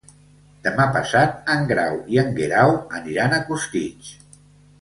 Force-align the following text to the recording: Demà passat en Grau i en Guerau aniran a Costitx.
Demà 0.67 0.87
passat 0.95 1.51
en 1.55 1.69
Grau 1.73 1.99
i 2.15 2.19
en 2.23 2.33
Guerau 2.39 2.73
aniran 3.01 3.37
a 3.37 3.43
Costitx. 3.51 4.13